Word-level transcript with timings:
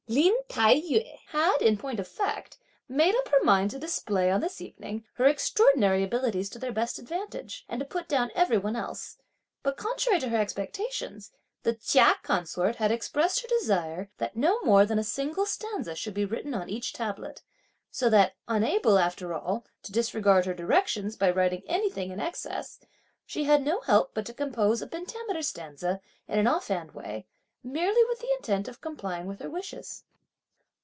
Lin 0.07 0.35
Tao 0.49 0.73
yü 0.73 1.15
had, 1.27 1.61
in 1.61 1.77
point 1.77 1.97
of 1.97 2.05
fact, 2.05 2.57
made 2.89 3.15
up 3.15 3.29
her 3.29 3.41
mind 3.45 3.71
to 3.71 3.79
display, 3.79 4.29
on 4.29 4.41
this 4.41 4.59
evening, 4.59 5.05
her 5.13 5.23
extraordinary 5.25 6.03
abilities 6.03 6.49
to 6.49 6.59
their 6.59 6.73
best 6.73 6.99
advantage, 6.99 7.63
and 7.69 7.79
to 7.79 7.85
put 7.85 8.09
down 8.09 8.29
every 8.35 8.57
one 8.57 8.75
else, 8.75 9.17
but 9.63 9.77
contrary 9.77 10.19
to 10.19 10.27
her 10.27 10.35
expectations 10.35 11.31
the 11.63 11.75
Chia 11.75 12.15
consort 12.23 12.75
had 12.75 12.91
expressed 12.91 13.39
her 13.39 13.47
desire 13.47 14.09
that 14.17 14.35
no 14.35 14.59
more 14.63 14.85
than 14.85 14.99
a 14.99 15.03
single 15.05 15.45
stanza 15.45 15.95
should 15.95 16.13
be 16.13 16.25
written 16.25 16.53
on 16.53 16.67
each 16.69 16.91
tablet, 16.91 17.41
so 17.89 18.09
that 18.09 18.35
unable, 18.49 18.97
after 18.99 19.33
all, 19.33 19.63
to 19.81 19.93
disregard 19.93 20.45
her 20.45 20.53
directions 20.53 21.15
by 21.15 21.31
writing 21.31 21.63
anything 21.67 22.11
in 22.11 22.19
excess, 22.19 22.81
she 23.25 23.45
had 23.45 23.61
no 23.63 23.79
help 23.79 24.13
but 24.13 24.25
to 24.25 24.33
compose 24.33 24.81
a 24.81 24.87
pentameter 24.87 25.41
stanza, 25.41 26.01
in 26.27 26.37
an 26.37 26.47
offhand 26.47 26.91
way, 26.91 27.25
merely 27.63 28.03
with 28.05 28.17
the 28.19 28.31
intent 28.37 28.67
of 28.67 28.81
complying 28.81 29.27
with 29.27 29.37
her 29.39 29.47
wishes. 29.49 30.03